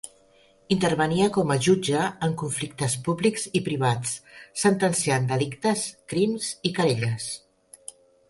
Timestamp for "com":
1.35-1.51